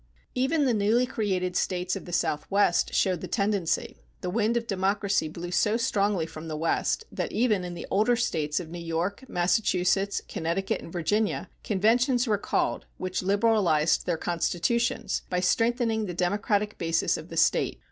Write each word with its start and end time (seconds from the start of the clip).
Even 0.33 0.65
the 0.65 0.73
newly 0.73 1.05
created 1.05 1.55
States 1.55 1.95
of 1.95 2.05
the 2.05 2.11
Southwest 2.11 2.91
showed 2.91 3.21
the 3.21 3.27
tendency. 3.27 3.97
The 4.21 4.31
wind 4.31 4.57
of 4.57 4.65
democracy 4.65 5.27
blew 5.27 5.51
so 5.51 5.77
strongly 5.77 6.25
from 6.25 6.47
the 6.47 6.57
West, 6.57 7.05
that 7.11 7.31
even 7.31 7.63
in 7.63 7.75
the 7.75 7.85
older 7.91 8.15
States 8.15 8.59
of 8.59 8.71
New 8.71 8.79
York, 8.83 9.23
Massachusetts, 9.27 10.19
Connecticut, 10.27 10.81
and 10.81 10.91
Virginia, 10.91 11.51
conventions 11.63 12.25
were 12.25 12.39
called, 12.39 12.87
which 12.97 13.21
liberalized 13.21 14.07
their 14.07 14.17
constitutions 14.17 15.21
by 15.29 15.39
strengthening 15.39 16.07
the 16.07 16.15
democratic 16.15 16.79
basis 16.79 17.15
of 17.15 17.29
the 17.29 17.37
State. 17.37 17.79